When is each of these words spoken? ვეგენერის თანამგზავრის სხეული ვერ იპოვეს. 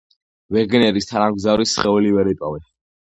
ვეგენერის 0.55 1.07
თანამგზავრის 1.11 1.77
სხეული 1.77 2.15
ვერ 2.17 2.33
იპოვეს. 2.33 2.65